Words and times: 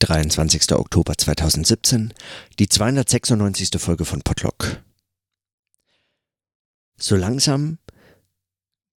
23. 0.00 0.72
Oktober 0.72 1.16
2017, 1.16 2.12
die 2.58 2.68
296. 2.68 3.70
Folge 3.78 4.04
von 4.04 4.22
Podlock. 4.22 4.82
So 6.96 7.16
langsam 7.16 7.78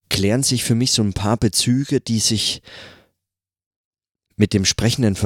klären 0.10 0.44
sich 0.44 0.64
für 0.64 0.76
mich 0.76 0.92
so 0.92 1.02
ein 1.02 1.14
paar 1.14 1.38
Bezüge, 1.38 2.02
die 2.02 2.20
sich 2.20 2.62
mit 4.36 4.54
dem 4.54 4.66
sprechenden 4.66 5.18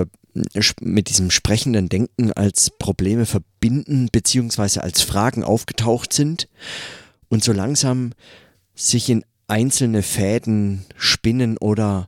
mit 0.79 1.09
diesem 1.09 1.29
sprechenden 1.29 1.89
Denken 1.89 2.31
als 2.31 2.69
Probleme 2.69 3.25
verbinden 3.25 4.07
beziehungsweise 4.11 4.81
als 4.81 5.01
Fragen 5.01 5.43
aufgetaucht 5.43 6.13
sind 6.13 6.47
und 7.27 7.43
so 7.43 7.51
langsam 7.51 8.13
sich 8.73 9.09
in 9.09 9.25
einzelne 9.47 10.03
Fäden 10.03 10.85
spinnen 10.95 11.57
oder 11.57 12.07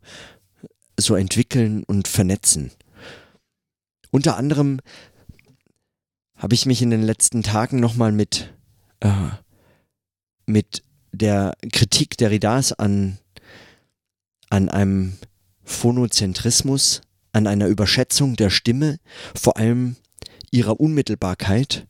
so 0.98 1.16
entwickeln 1.16 1.84
und 1.84 2.08
vernetzen. 2.08 2.72
Unter 4.14 4.38
anderem 4.38 4.80
habe 6.38 6.54
ich 6.54 6.68
mich 6.68 6.84
in 6.84 6.92
den 6.92 7.02
letzten 7.02 7.42
Tagen 7.42 7.80
nochmal 7.80 8.12
mit, 8.12 8.54
äh, 9.00 9.30
mit 10.46 10.84
der 11.12 11.56
Kritik 11.72 12.16
der 12.18 12.30
Derridas 12.30 12.74
an, 12.74 13.18
an 14.52 14.70
einem 14.70 15.18
Phonozentrismus, 15.64 17.02
an 17.32 17.48
einer 17.48 17.66
Überschätzung 17.66 18.36
der 18.36 18.52
Stimme, 18.52 19.00
vor 19.34 19.58
allem 19.58 19.96
ihrer 20.52 20.80
Unmittelbarkeit 20.80 21.88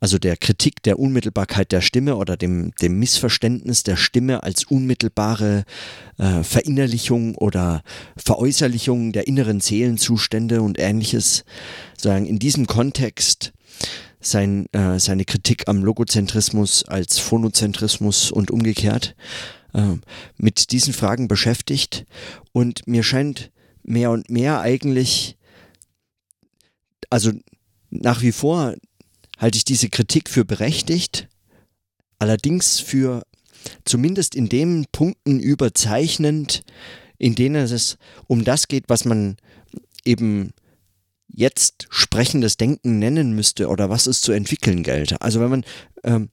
also 0.00 0.18
der 0.18 0.36
Kritik 0.38 0.82
der 0.82 0.98
Unmittelbarkeit 0.98 1.72
der 1.72 1.82
Stimme 1.82 2.16
oder 2.16 2.38
dem, 2.38 2.72
dem 2.80 2.98
Missverständnis 2.98 3.82
der 3.82 3.96
Stimme 3.96 4.42
als 4.42 4.64
unmittelbare 4.64 5.64
äh, 6.18 6.42
Verinnerlichung 6.42 7.34
oder 7.34 7.82
Veräußerlichung 8.16 9.12
der 9.12 9.26
inneren 9.26 9.60
Seelenzustände 9.60 10.62
und 10.62 10.78
ähnliches, 10.78 11.44
sagen 11.98 12.26
in 12.26 12.38
diesem 12.38 12.66
Kontext 12.66 13.52
sein, 14.20 14.66
äh, 14.72 14.98
seine 14.98 15.26
Kritik 15.26 15.68
am 15.68 15.84
Logozentrismus 15.84 16.84
als 16.84 17.18
Phonozentrismus 17.18 18.30
und 18.30 18.50
umgekehrt 18.50 19.14
äh, 19.74 19.96
mit 20.38 20.72
diesen 20.72 20.94
Fragen 20.94 21.28
beschäftigt. 21.28 22.06
Und 22.52 22.86
mir 22.86 23.02
scheint 23.02 23.50
mehr 23.82 24.10
und 24.10 24.30
mehr 24.30 24.60
eigentlich, 24.60 25.36
also 27.10 27.32
nach 27.90 28.22
wie 28.22 28.32
vor 28.32 28.74
halte 29.40 29.56
ich 29.56 29.64
diese 29.64 29.88
Kritik 29.88 30.28
für 30.28 30.44
berechtigt, 30.44 31.28
allerdings 32.18 32.78
für 32.78 33.22
zumindest 33.84 34.34
in 34.34 34.48
den 34.48 34.86
Punkten 34.92 35.40
überzeichnend, 35.40 36.62
in 37.18 37.34
denen 37.34 37.64
es 37.64 37.96
um 38.28 38.44
das 38.44 38.68
geht, 38.68 38.84
was 38.88 39.04
man 39.04 39.36
eben 40.04 40.52
jetzt 41.26 41.86
sprechendes 41.90 42.56
Denken 42.56 42.98
nennen 42.98 43.34
müsste 43.34 43.68
oder 43.68 43.88
was 43.88 44.06
es 44.06 44.20
zu 44.20 44.32
entwickeln 44.32 44.82
gelte. 44.82 45.20
Also 45.20 45.40
wenn 45.40 45.50
man, 45.50 45.64
ähm, 46.04 46.28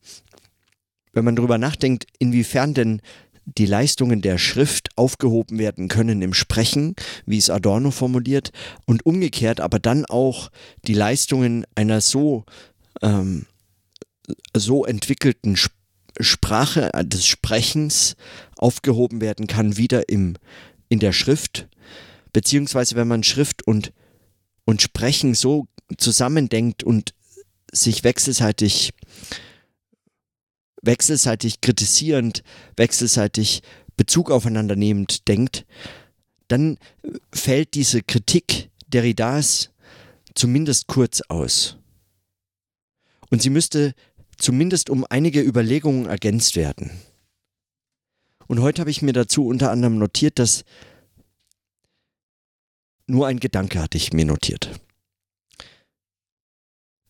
wenn 1.13 1.25
man 1.25 1.35
darüber 1.35 1.57
nachdenkt, 1.57 2.07
inwiefern 2.19 2.73
denn 2.73 3.01
die 3.45 3.65
Leistungen 3.65 4.21
der 4.21 4.37
Schrift 4.37 4.89
aufgehoben 4.97 5.57
werden 5.57 5.87
können 5.87 6.21
im 6.21 6.33
Sprechen, 6.33 6.95
wie 7.25 7.37
es 7.37 7.49
Adorno 7.49 7.91
formuliert, 7.91 8.51
und 8.85 9.05
umgekehrt 9.05 9.61
aber 9.61 9.79
dann 9.79 10.05
auch 10.05 10.49
die 10.85 10.93
Leistungen 10.93 11.65
einer 11.75 12.01
so 12.01 12.43
ähm, 13.01 13.45
so 14.55 14.85
entwickelten 14.85 15.53
Sp 15.55 15.75
Sprache 16.19 16.93
äh, 16.93 17.05
des 17.05 17.25
Sprechens 17.25 18.15
aufgehoben 18.57 19.21
werden 19.21 19.47
kann, 19.47 19.77
wieder 19.77 20.09
im, 20.09 20.35
in 20.89 20.99
der 20.99 21.13
Schrift, 21.13 21.67
beziehungsweise 22.33 22.95
wenn 22.95 23.07
man 23.07 23.23
Schrift 23.23 23.65
und, 23.67 23.93
und 24.65 24.81
Sprechen 24.81 25.35
so 25.35 25.67
zusammendenkt 25.97 26.83
und 26.83 27.13
sich 27.71 28.03
wechselseitig 28.03 28.93
wechselseitig 30.81 31.61
kritisierend, 31.61 32.43
wechselseitig 32.77 33.61
Bezug 33.97 34.31
aufeinander 34.31 34.75
nehmend 34.75 35.27
denkt, 35.27 35.65
dann 36.47 36.77
fällt 37.33 37.73
diese 37.73 38.03
Kritik 38.03 38.69
Derridas 38.87 39.71
zumindest 40.33 40.87
kurz 40.87 41.21
aus 41.27 41.77
und 43.29 43.41
sie 43.41 43.49
müsste 43.49 43.93
zumindest 44.37 44.89
um 44.89 45.05
einige 45.09 45.41
Überlegungen 45.41 46.05
ergänzt 46.05 46.55
werden. 46.55 46.91
Und 48.47 48.61
heute 48.61 48.81
habe 48.81 48.91
ich 48.91 49.01
mir 49.01 49.13
dazu 49.13 49.45
unter 49.45 49.71
anderem 49.71 49.97
notiert, 49.97 50.39
dass 50.39 50.63
nur 53.07 53.27
ein 53.27 53.39
Gedanke 53.39 53.79
hatte 53.81 53.97
ich 53.97 54.13
mir 54.13 54.25
notiert. 54.25 54.79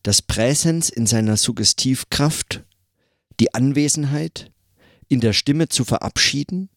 Das 0.02 0.22
Präsens 0.22 0.88
in 0.88 1.06
seiner 1.06 1.36
Suggestivkraft, 1.36 2.64
die 3.40 3.54
Anwesenheit 3.54 4.50
in 5.08 5.20
der 5.20 5.32
Stimme 5.32 5.68
zu 5.68 5.84
verabschieden, 5.84 6.70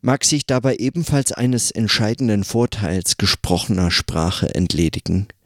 mag 0.00 0.24
sich 0.24 0.46
dabei 0.46 0.76
ebenfalls 0.76 1.32
eines 1.32 1.70
entscheidenden 1.70 2.44
Vorteils 2.44 3.16
gesprochener 3.16 3.90
Sprache 3.90 4.54
entledigen– 4.54 5.28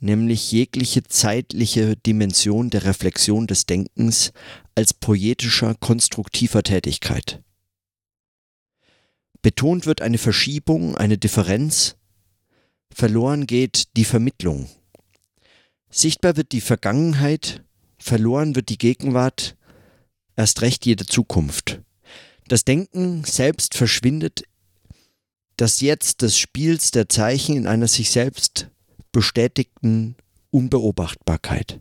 nämlich 0.00 0.50
jegliche 0.50 1.02
zeitliche 1.04 1.96
Dimension 1.96 2.70
der 2.70 2.84
Reflexion 2.84 3.46
des 3.46 3.66
Denkens 3.66 4.32
als 4.74 4.94
poetischer, 4.94 5.74
konstruktiver 5.74 6.62
Tätigkeit. 6.62 7.42
Betont 9.42 9.86
wird 9.86 10.02
eine 10.02 10.18
Verschiebung, 10.18 10.96
eine 10.96 11.16
Differenz, 11.16 11.96
verloren 12.92 13.46
geht 13.46 13.96
die 13.96 14.04
Vermittlung. 14.04 14.68
Sichtbar 15.90 16.36
wird 16.36 16.52
die 16.52 16.60
Vergangenheit, 16.60 17.62
verloren 17.98 18.54
wird 18.54 18.68
die 18.68 18.78
Gegenwart, 18.78 19.56
erst 20.36 20.62
recht 20.62 20.86
jede 20.86 21.06
Zukunft. 21.06 21.80
Das 22.48 22.64
Denken 22.64 23.24
selbst 23.24 23.74
verschwindet, 23.74 24.44
das 25.56 25.80
Jetzt 25.80 26.22
des 26.22 26.38
Spiels 26.38 26.90
der 26.90 27.08
Zeichen 27.08 27.56
in 27.56 27.66
einer 27.66 27.88
sich 27.88 28.10
selbst 28.10 28.70
bestätigten 29.12 30.16
Unbeobachtbarkeit. 30.50 31.80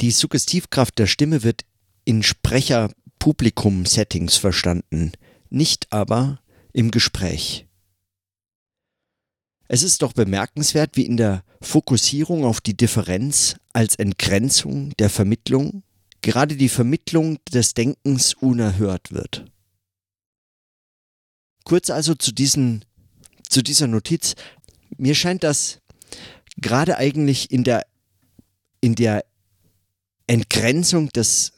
Die 0.00 0.10
Suggestivkraft 0.10 0.98
der 0.98 1.06
Stimme 1.06 1.42
wird 1.42 1.66
in 2.04 2.22
Sprecher-Publikum-Settings 2.22 4.36
verstanden, 4.36 5.12
nicht 5.50 5.92
aber 5.92 6.40
im 6.72 6.90
Gespräch. 6.90 7.66
Es 9.68 9.82
ist 9.82 10.02
doch 10.02 10.12
bemerkenswert, 10.12 10.96
wie 10.96 11.06
in 11.06 11.16
der 11.16 11.42
Fokussierung 11.60 12.44
auf 12.44 12.60
die 12.60 12.76
Differenz 12.76 13.56
als 13.72 13.96
Entgrenzung 13.96 14.92
der 14.98 15.10
Vermittlung 15.10 15.82
gerade 16.24 16.56
die 16.56 16.70
Vermittlung 16.70 17.38
des 17.52 17.74
Denkens 17.74 18.32
unerhört 18.32 19.12
wird. 19.12 19.44
Kurz 21.64 21.90
also 21.90 22.14
zu, 22.14 22.32
diesen, 22.32 22.84
zu 23.48 23.62
dieser 23.62 23.86
Notiz, 23.86 24.34
mir 24.98 25.14
scheint 25.14 25.44
das 25.44 25.80
gerade 26.56 26.96
eigentlich 26.98 27.50
in 27.50 27.64
der, 27.64 27.86
in 28.80 28.94
der 28.94 29.24
Entgrenzung 30.26 31.08
des, 31.10 31.52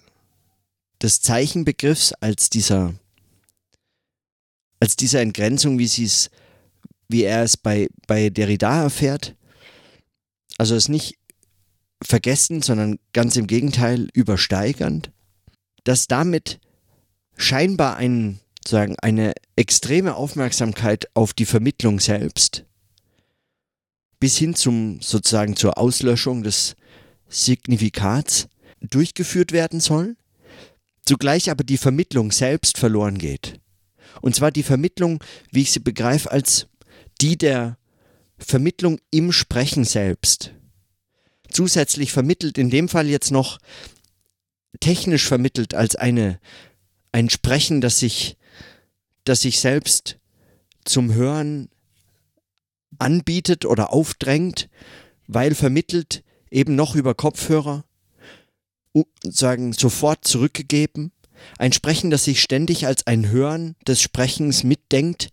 des 1.03 1.21
Zeichenbegriffs 1.21 2.13
als 2.15 2.51
dieser, 2.51 2.95
als 4.81 4.97
dieser 4.97 5.21
Entgrenzung, 5.21 5.79
wie 5.79 5.87
sie 5.87 6.11
wie 7.09 7.23
er 7.23 7.45
es 7.45 7.57
bei, 7.57 7.89
bei 8.09 8.31
Derrida 8.31 8.83
erfährt. 8.83 9.37
Also 10.59 10.75
es 10.75 10.89
nicht 10.89 11.19
vergessen, 12.03 12.63
sondern 12.63 12.99
ganz 13.13 13.37
im 13.37 13.47
Gegenteil 13.47 14.09
übersteigernd, 14.13 15.13
dass 15.85 16.09
damit 16.09 16.59
scheinbar 17.37 17.97
ein, 17.97 18.41
sagen, 18.67 18.97
eine 19.01 19.35
extreme 19.55 20.17
Aufmerksamkeit 20.17 21.09
auf 21.15 21.33
die 21.33 21.47
Vermittlung 21.47 22.01
selbst 22.01 22.65
bis 24.21 24.37
hin 24.37 24.55
zum 24.55 25.01
sozusagen 25.01 25.57
zur 25.57 25.79
Auslöschung 25.79 26.43
des 26.43 26.77
Signifikats 27.29 28.49
durchgeführt 28.81 29.53
werden 29.53 29.81
soll, 29.81 30.17
zugleich 31.05 31.51
aber 31.51 31.65
die 31.65 31.79
Vermittlung 31.79 32.33
selbst 32.33 32.79
verloren 32.79 33.19
geht. 33.19 33.61
Und 34.21 34.35
zwar 34.35 34.51
die 34.51 34.63
Vermittlung, 34.63 35.23
wie 35.51 35.63
ich 35.63 35.73
sie 35.73 35.81
begreife, 35.81 36.31
als 36.31 36.69
die 37.21 37.37
der 37.37 37.79
Vermittlung 38.39 39.01
im 39.11 39.33
Sprechen 39.33 39.85
selbst. 39.85 40.53
Zusätzlich 41.51 42.13
vermittelt, 42.13 42.59
in 42.59 42.71
dem 42.71 42.89
Fall 42.89 43.07
jetzt 43.07 43.31
noch 43.31 43.59
technisch 44.81 45.27
vermittelt 45.27 45.75
als 45.75 45.97
eine, 45.97 46.39
ein 47.13 47.31
Sprechen, 47.31 47.81
das 47.81 47.99
sich, 47.99 48.37
das 49.25 49.41
sich 49.41 49.61
selbst 49.61 50.19
zum 50.85 51.15
Hören 51.15 51.69
anbietet 52.99 53.65
oder 53.65 53.93
aufdrängt, 53.93 54.69
weil 55.27 55.55
vermittelt 55.55 56.23
eben 56.51 56.75
noch 56.75 56.95
über 56.95 57.15
Kopfhörer, 57.15 57.85
sagen 59.23 59.73
sofort 59.73 60.27
zurückgegeben, 60.27 61.13
ein 61.59 61.73
Sprechen, 61.73 62.11
das 62.11 62.25
sich 62.25 62.41
ständig 62.41 62.87
als 62.87 63.07
ein 63.07 63.29
Hören 63.29 63.77
des 63.87 64.01
Sprechens 64.01 64.65
mitdenkt 64.65 65.31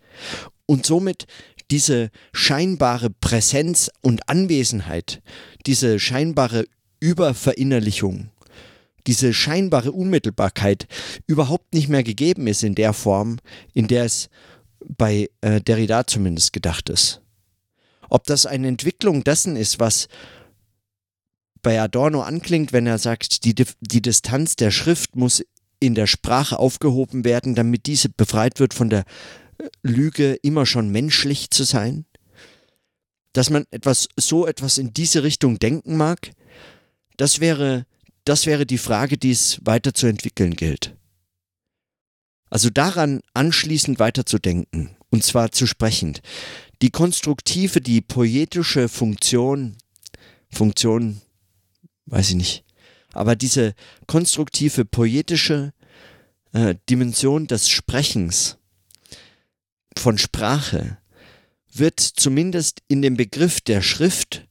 und 0.65 0.85
somit 0.85 1.25
diese 1.71 2.11
scheinbare 2.33 3.09
Präsenz 3.09 3.89
und 4.01 4.29
Anwesenheit, 4.29 5.21
diese 5.65 6.00
scheinbare 6.00 6.65
Überverinnerlichung, 7.00 8.29
diese 9.07 9.33
scheinbare 9.33 9.91
Unmittelbarkeit 9.91 10.88
überhaupt 11.25 11.73
nicht 11.73 11.89
mehr 11.89 12.03
gegeben 12.03 12.47
ist 12.47 12.63
in 12.63 12.75
der 12.75 12.94
Form, 12.94 13.38
in 13.73 13.88
der 13.88 14.05
es 14.05 14.29
bei 14.85 15.29
äh, 15.41 15.61
Derrida 15.61 16.05
zumindest 16.05 16.53
gedacht 16.53 16.89
ist. 16.89 17.22
Ob 18.13 18.25
das 18.25 18.45
eine 18.45 18.68
Entwicklung 18.68 19.24
dessen 19.24 19.56
ist, 19.56 19.80
was 19.80 20.07
bei 21.63 21.81
Adorno 21.81 22.21
anklingt, 22.21 22.71
wenn 22.71 22.86
er 22.86 23.00
sagt, 23.00 23.44
die, 23.44 23.56
die 23.56 24.01
Distanz 24.04 24.56
der 24.56 24.69
Schrift 24.69 25.15
muss 25.15 25.44
in 25.80 25.95
der 25.95 26.06
Sprache 26.06 26.60
aufgehoben 26.60 27.25
werden, 27.25 27.56
damit 27.56 27.88
diese 27.88 28.10
befreit 28.10 28.60
wird 28.60 28.75
von 28.75 28.92
der 28.92 29.06
äh, 29.57 29.68
Lüge, 29.81 30.36
immer 30.44 30.68
schon 30.68 30.89
menschlich 30.89 31.50
zu 31.50 31.63
sein? 31.63 32.06
Dass 33.31 33.50
man 33.50 33.65
etwas, 33.71 34.10
so 34.15 34.45
etwas 34.45 34.77
in 34.77 34.94
diese 34.94 35.24
Richtung 35.24 35.57
denken 35.57 35.98
mag, 35.98 36.33
das 37.18 37.39
wäre, 37.39 37.88
das 38.25 38.45
wäre 38.45 38.68
die 38.68 38.77
Frage, 38.77 39.18
die 39.18 39.31
es 39.31 39.60
weiter 39.65 39.95
zu 39.95 40.06
entwickeln 40.06 40.56
gilt. 40.56 40.95
Also 42.51 42.69
daran 42.69 43.21
anschließend 43.33 43.98
weiterzudenken, 43.98 44.95
und 45.10 45.24
zwar 45.24 45.51
zu 45.51 45.65
sprechend. 45.65 46.21
Die 46.83 46.91
konstruktive, 46.91 47.80
die 47.80 48.01
poetische 48.01 48.89
Funktion, 48.89 49.77
Funktion, 50.51 51.21
weiß 52.07 52.31
ich 52.31 52.35
nicht, 52.35 52.65
aber 53.13 53.38
diese 53.38 53.74
konstruktive, 54.06 54.83
poetische 54.83 55.71
äh, 56.51 56.75
Dimension 56.89 57.47
des 57.47 57.69
Sprechens, 57.69 58.57
von 59.97 60.18
Sprache, 60.18 60.97
wird 61.71 62.01
zumindest 62.01 62.81
in 62.89 63.01
dem 63.01 63.15
Begriff 63.15 63.62
der 63.62 63.81
Schrift 63.81 64.45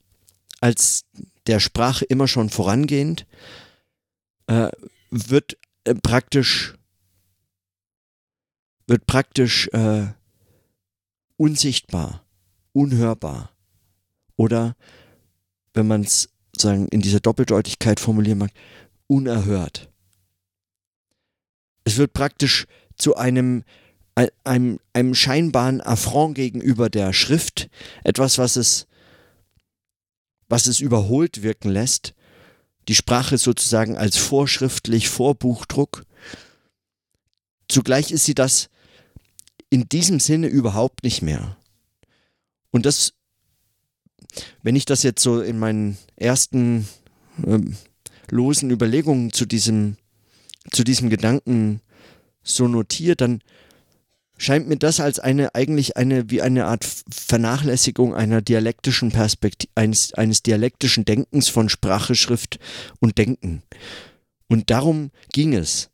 als 0.62 1.04
der 1.46 1.60
Sprache 1.60 2.06
immer 2.06 2.28
schon 2.28 2.48
vorangehend, 2.48 3.26
äh, 4.46 4.70
wird 5.10 5.58
äh, 5.84 5.94
praktisch 5.94 6.76
wird 8.86 9.04
praktisch 9.04 9.68
äh, 9.74 10.06
unsichtbar, 11.42 12.24
unhörbar. 12.72 13.50
Oder, 14.36 14.76
wenn 15.74 15.88
man 15.88 16.02
es 16.02 16.28
sagen 16.56 16.86
in 16.86 17.00
dieser 17.00 17.18
Doppeldeutigkeit 17.18 17.98
formulieren 17.98 18.38
mag, 18.38 18.52
unerhört. 19.08 19.90
Es 21.82 21.96
wird 21.96 22.12
praktisch 22.12 22.66
zu 22.96 23.16
einem, 23.16 23.64
einem, 24.44 24.78
einem 24.92 25.16
scheinbaren 25.16 25.80
Affront 25.80 26.36
gegenüber 26.36 26.88
der 26.88 27.12
Schrift, 27.12 27.68
etwas, 28.04 28.38
was 28.38 28.54
es, 28.54 28.86
was 30.48 30.68
es 30.68 30.78
überholt 30.78 31.42
wirken 31.42 31.70
lässt, 31.70 32.14
die 32.86 32.94
Sprache 32.94 33.36
sozusagen 33.36 33.96
als 33.96 34.16
vorschriftlich 34.16 35.08
Vorbuchdruck. 35.08 36.04
Zugleich 37.66 38.12
ist 38.12 38.26
sie 38.26 38.34
das, 38.34 38.68
in 39.72 39.88
diesem 39.88 40.20
Sinne 40.20 40.48
überhaupt 40.48 41.02
nicht 41.02 41.22
mehr. 41.22 41.56
Und 42.72 42.84
das, 42.84 43.14
wenn 44.62 44.76
ich 44.76 44.84
das 44.84 45.02
jetzt 45.02 45.22
so 45.22 45.40
in 45.40 45.58
meinen 45.58 45.96
ersten 46.14 46.86
äh, 47.46 47.58
losen 48.30 48.70
Überlegungen 48.70 49.32
zu 49.32 49.46
diesem, 49.46 49.96
zu 50.70 50.84
diesem 50.84 51.08
Gedanken 51.08 51.80
so 52.42 52.68
notiere, 52.68 53.16
dann 53.16 53.40
scheint 54.36 54.68
mir 54.68 54.76
das 54.76 55.00
als 55.00 55.18
eine 55.18 55.54
eigentlich 55.54 55.96
eine 55.96 56.28
wie 56.30 56.42
eine 56.42 56.66
Art 56.66 56.86
Vernachlässigung 57.10 58.14
einer 58.14 58.42
dialektischen 58.42 59.10
Perspektive 59.10 59.72
eines, 59.74 60.12
eines 60.12 60.42
dialektischen 60.42 61.06
Denkens 61.06 61.48
von 61.48 61.70
Sprache, 61.70 62.14
Schrift 62.14 62.58
und 63.00 63.16
Denken. 63.16 63.62
Und 64.48 64.68
darum 64.68 65.12
ging 65.32 65.54
es. 65.54 65.88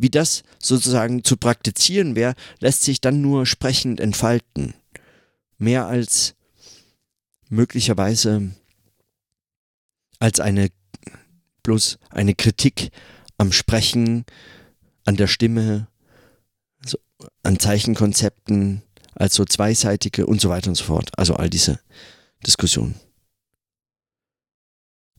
Wie 0.00 0.08
das 0.08 0.44
sozusagen 0.58 1.24
zu 1.24 1.36
praktizieren 1.36 2.16
wäre, 2.16 2.34
lässt 2.58 2.84
sich 2.84 3.02
dann 3.02 3.20
nur 3.20 3.44
sprechend 3.44 4.00
entfalten. 4.00 4.72
Mehr 5.58 5.88
als 5.88 6.34
möglicherweise 7.50 8.52
als 10.18 10.40
eine 10.40 10.70
bloß 11.64 11.98
eine 12.08 12.34
Kritik 12.34 12.92
am 13.36 13.52
Sprechen, 13.52 14.24
an 15.04 15.16
der 15.16 15.26
Stimme, 15.26 15.86
so, 16.82 16.96
an 17.42 17.58
Zeichenkonzepten, 17.58 18.80
als 19.14 19.34
so 19.34 19.44
zweiseitige 19.44 20.24
und 20.24 20.40
so 20.40 20.48
weiter 20.48 20.70
und 20.70 20.76
so 20.76 20.84
fort. 20.84 21.10
Also 21.18 21.34
all 21.34 21.50
diese 21.50 21.78
Diskussionen. 22.46 22.94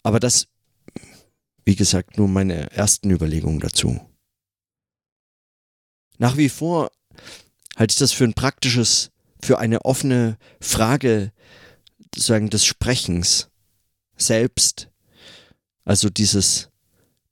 Aber 0.02 0.20
das, 0.20 0.48
wie 1.66 1.76
gesagt, 1.76 2.18
nur 2.18 2.28
meine 2.28 2.72
ersten 2.72 3.12
Überlegungen 3.12 3.60
dazu 3.60 4.02
nach 6.22 6.38
wie 6.38 6.50
vor 6.50 6.92
halte 7.76 7.94
ich 7.94 7.98
das 7.98 8.12
für 8.12 8.26
ein 8.26 8.36
praktisches, 8.36 9.10
für 9.42 9.58
eine 9.58 9.86
offene 9.86 10.38
Frage 10.60 11.34
sozusagen 12.14 12.52
des 12.52 12.64
Sprechens 12.64 13.50
selbst, 14.18 14.92
also 15.84 16.12
dieses, 16.12 16.70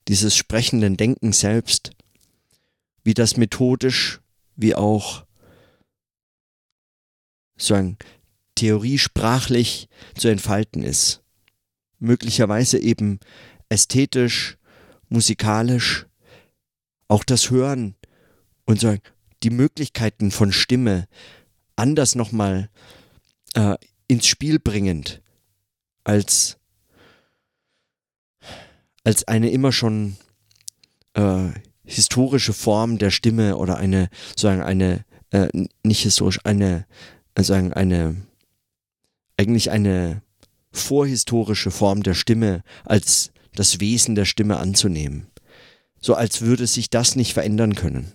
dieses 0.08 0.36
sprechenden 0.36 0.98
Denken 0.98 1.34
selbst, 1.34 1.92
wie 3.04 3.14
das 3.14 3.38
methodisch, 3.38 4.22
wie 4.56 4.74
auch 4.74 5.24
sozusagen 7.58 8.00
theoriesprachlich 8.56 9.88
zu 10.16 10.30
entfalten 10.30 10.82
ist. 10.82 11.22
Möglicherweise 12.00 12.80
eben 12.80 13.20
ästhetisch, 13.70 14.58
musikalisch, 15.10 16.08
auch 17.08 17.24
das 17.24 17.52
Hören 17.52 17.96
und 18.70 18.80
sagen, 18.80 19.02
die 19.42 19.50
Möglichkeiten 19.50 20.30
von 20.30 20.52
Stimme 20.52 21.08
anders 21.76 22.14
nochmal 22.14 22.70
äh, 23.56 23.76
ins 24.08 24.28
Spiel 24.28 24.60
bringend 24.60 25.24
als, 26.04 26.60
als 29.04 29.28
eine 29.28 29.50
immer 29.50 29.72
schon 29.72 30.18
äh, 31.16 31.48
historische 31.84 32.54
Form 32.54 33.00
der 33.00 33.10
Stimme 33.10 33.58
oder 33.58 33.78
eine, 33.78 34.08
sagen, 34.36 34.62
eine, 34.62 35.04
äh, 35.32 35.48
nicht 35.82 36.04
historisch, 36.04 36.40
eine, 36.44 36.86
äh, 37.34 37.42
sagen, 37.42 37.74
eine, 37.74 38.18
eigentlich 39.36 39.72
eine 39.72 40.22
vorhistorische 40.72 41.72
Form 41.72 42.04
der 42.04 42.14
Stimme 42.14 42.62
als 42.86 43.32
das 43.56 43.80
Wesen 43.80 44.14
der 44.14 44.26
Stimme 44.26 44.58
anzunehmen. 44.58 45.26
So 46.00 46.14
als 46.14 46.42
würde 46.42 46.68
sich 46.68 46.92
das 46.92 47.16
nicht 47.16 47.34
verändern 47.34 47.74
können. 47.74 48.14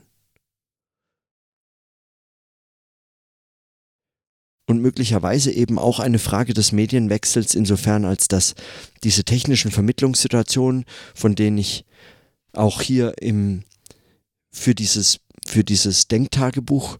Und 4.67 4.81
möglicherweise 4.81 5.53
eben 5.53 5.79
auch 5.79 6.01
eine 6.01 6.19
Frage 6.19 6.55
des 6.55 6.73
Medienwechsels 6.73 7.55
insofern, 7.55 8.05
als 8.05 8.29
dass 8.29 8.55
diese 9.03 9.25
technischen 9.25 9.71
Vermittlungssituationen, 9.71 10.85
von 11.15 11.35
denen 11.35 11.59
ich 11.59 11.85
auch 12.53 12.81
hier 12.81 13.15
im, 13.21 13.65
für, 14.51 14.75
dieses, 14.75 15.21
für 15.47 15.65
dieses 15.65 16.09
Denktagebuch 16.09 16.99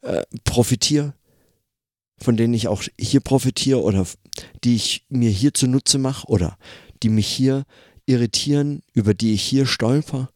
äh, 0.00 0.22
profitiere, 0.44 1.14
von 2.18 2.36
denen 2.36 2.54
ich 2.54 2.68
auch 2.68 2.82
hier 2.98 3.20
profitiere 3.20 3.82
oder 3.82 4.06
die 4.64 4.76
ich 4.76 5.04
mir 5.08 5.30
hier 5.30 5.54
zunutze 5.54 5.98
mache 5.98 6.26
oder 6.28 6.56
die 7.02 7.10
mich 7.10 7.28
hier 7.28 7.64
irritieren, 8.06 8.82
über 8.92 9.14
die 9.14 9.34
ich 9.34 9.42
hier 9.42 9.66
stolper, 9.66 10.30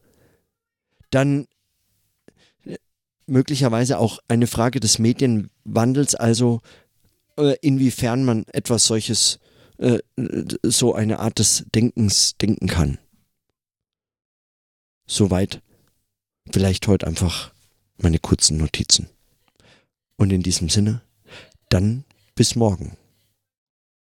dann 1.09 1.47
möglicherweise 3.25 3.99
auch 3.99 4.19
eine 4.27 4.47
Frage 4.47 4.79
des 4.79 4.99
Medienwandels, 4.99 6.15
also 6.15 6.61
äh, 7.37 7.55
inwiefern 7.61 8.23
man 8.23 8.45
etwas 8.47 8.85
solches, 8.85 9.39
äh, 9.77 9.99
so 10.63 10.93
eine 10.93 11.19
Art 11.19 11.39
des 11.39 11.65
Denkens 11.73 12.37
denken 12.37 12.67
kann. 12.67 12.97
Soweit 15.05 15.61
vielleicht 16.51 16.87
heute 16.87 17.07
einfach 17.07 17.51
meine 17.97 18.19
kurzen 18.19 18.57
Notizen. 18.57 19.09
Und 20.15 20.31
in 20.31 20.43
diesem 20.43 20.69
Sinne, 20.69 21.01
dann 21.69 22.05
bis 22.35 22.55
morgen. 22.55 22.97